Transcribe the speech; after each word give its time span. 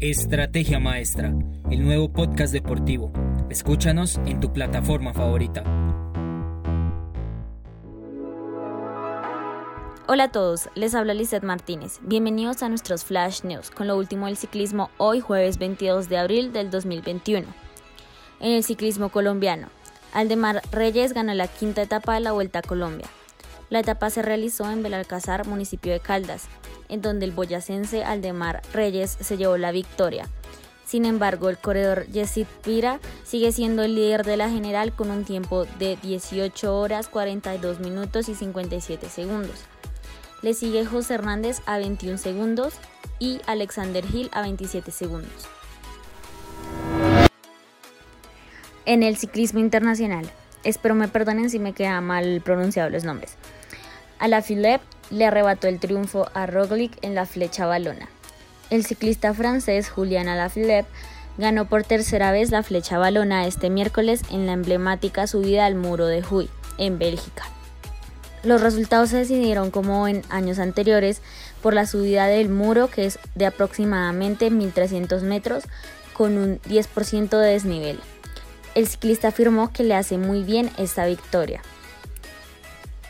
Estrategia 0.00 0.78
Maestra, 0.78 1.34
el 1.72 1.82
nuevo 1.84 2.12
podcast 2.12 2.52
deportivo. 2.52 3.10
Escúchanos 3.50 4.20
en 4.26 4.38
tu 4.38 4.52
plataforma 4.52 5.12
favorita. 5.12 5.64
Hola 10.06 10.24
a 10.24 10.30
todos, 10.30 10.68
les 10.76 10.94
habla 10.94 11.14
Lizeth 11.14 11.42
Martínez. 11.42 11.98
Bienvenidos 12.02 12.62
a 12.62 12.68
nuestros 12.68 13.04
Flash 13.04 13.42
News 13.42 13.72
con 13.72 13.88
lo 13.88 13.96
último 13.96 14.26
del 14.26 14.36
ciclismo 14.36 14.88
hoy 14.98 15.18
jueves 15.18 15.58
22 15.58 16.08
de 16.08 16.18
abril 16.18 16.52
del 16.52 16.70
2021. 16.70 17.48
En 18.38 18.52
el 18.52 18.62
ciclismo 18.62 19.08
colombiano, 19.08 19.66
Aldemar 20.12 20.62
Reyes 20.70 21.12
ganó 21.12 21.34
la 21.34 21.48
quinta 21.48 21.82
etapa 21.82 22.14
de 22.14 22.20
la 22.20 22.30
Vuelta 22.30 22.60
a 22.60 22.62
Colombia. 22.62 23.08
La 23.70 23.80
etapa 23.80 24.08
se 24.10 24.22
realizó 24.22 24.70
en 24.70 24.82
Belalcázar, 24.82 25.46
municipio 25.46 25.92
de 25.92 26.00
Caldas, 26.00 26.44
en 26.88 27.02
donde 27.02 27.26
el 27.26 27.32
boyacense 27.32 28.02
Aldemar 28.02 28.62
Reyes 28.72 29.16
se 29.20 29.36
llevó 29.36 29.58
la 29.58 29.72
victoria. 29.72 30.26
Sin 30.86 31.04
embargo, 31.04 31.50
el 31.50 31.58
corredor 31.58 32.06
Yesid 32.06 32.46
Pira 32.64 32.98
sigue 33.22 33.52
siendo 33.52 33.82
el 33.82 33.94
líder 33.94 34.24
de 34.24 34.38
la 34.38 34.48
general 34.48 34.94
con 34.94 35.10
un 35.10 35.24
tiempo 35.24 35.66
de 35.78 35.96
18 36.02 36.74
horas 36.74 37.08
42 37.08 37.80
minutos 37.80 38.30
y 38.30 38.34
57 38.34 39.10
segundos. 39.10 39.66
Le 40.40 40.54
sigue 40.54 40.86
José 40.86 41.14
Hernández 41.14 41.60
a 41.66 41.76
21 41.76 42.16
segundos 42.16 42.72
y 43.18 43.42
Alexander 43.46 44.02
Hill 44.02 44.30
a 44.32 44.40
27 44.40 44.90
segundos. 44.90 45.46
En 48.86 49.02
el 49.02 49.18
ciclismo 49.18 49.60
internacional, 49.60 50.30
espero 50.64 50.94
me 50.94 51.08
perdonen 51.08 51.50
si 51.50 51.58
me 51.58 51.72
queda 51.72 52.00
mal 52.00 52.40
pronunciado 52.44 52.90
los 52.90 53.04
nombres. 53.04 53.36
Alaphilippe 54.18 54.84
le 55.10 55.26
arrebató 55.26 55.68
el 55.68 55.80
triunfo 55.80 56.28
a 56.34 56.46
Roglic 56.46 56.92
en 57.02 57.14
la 57.14 57.26
flecha 57.26 57.66
balona. 57.66 58.08
El 58.70 58.84
ciclista 58.84 59.32
francés 59.32 59.88
Julian 59.88 60.28
Alaphilippe 60.28 60.88
ganó 61.38 61.66
por 61.66 61.84
tercera 61.84 62.32
vez 62.32 62.50
la 62.50 62.62
flecha 62.62 62.98
balona 62.98 63.46
este 63.46 63.70
miércoles 63.70 64.22
en 64.30 64.46
la 64.46 64.52
emblemática 64.52 65.26
subida 65.26 65.66
al 65.66 65.76
muro 65.76 66.06
de 66.06 66.22
Huy, 66.28 66.50
en 66.76 66.98
Bélgica. 66.98 67.44
Los 68.42 68.60
resultados 68.60 69.10
se 69.10 69.18
decidieron 69.18 69.70
como 69.70 70.06
en 70.06 70.22
años 70.28 70.58
anteriores 70.58 71.22
por 71.62 71.74
la 71.74 71.86
subida 71.86 72.26
del 72.26 72.48
muro 72.48 72.88
que 72.88 73.06
es 73.06 73.18
de 73.34 73.46
aproximadamente 73.46 74.50
1.300 74.50 75.22
metros 75.22 75.64
con 76.12 76.36
un 76.36 76.60
10% 76.62 77.28
de 77.28 77.52
desnivel. 77.52 78.00
El 78.78 78.86
ciclista 78.86 79.26
afirmó 79.26 79.72
que 79.72 79.82
le 79.82 79.96
hace 79.96 80.18
muy 80.18 80.44
bien 80.44 80.70
esta 80.78 81.04
victoria. 81.04 81.62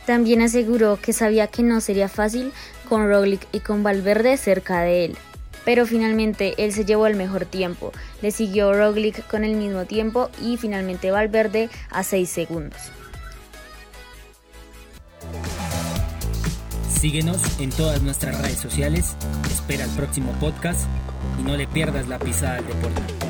También 0.07 0.41
aseguró 0.41 0.99
que 0.99 1.13
sabía 1.13 1.49
que 1.49 1.63
no 1.63 1.83
sería 1.83 2.09
fácil 2.09 2.53
con 2.89 3.07
Roglic 3.07 3.47
y 3.53 3.61
con 3.61 3.83
Valverde 3.83 4.39
cerca 4.39 4.81
de 4.81 5.05
él, 5.05 5.19
pero 5.67 5.85
finalmente 5.85 6.55
él 6.57 6.73
se 6.73 6.87
llevó 6.87 7.07
el 7.07 7.17
mejor 7.17 7.45
tiempo. 7.45 7.93
Le 8.23 8.31
siguió 8.31 8.73
Roglic 8.73 9.27
con 9.27 9.45
el 9.45 9.57
mismo 9.57 9.85
tiempo 9.85 10.31
y 10.43 10.57
finalmente 10.57 11.11
Valverde 11.11 11.69
a 11.91 12.03
6 12.03 12.31
segundos. 12.31 12.81
Síguenos 16.99 17.61
en 17.61 17.69
todas 17.69 18.01
nuestras 18.01 18.41
redes 18.41 18.59
sociales, 18.59 19.17
espera 19.51 19.85
el 19.85 19.91
próximo 19.91 20.33
podcast 20.41 20.81
y 21.39 21.43
no 21.43 21.59
le 21.59 21.67
pierdas 21.67 22.09
la 22.09 22.19
pisada 22.19 22.57
al 22.57 22.67
deporte. 22.67 23.28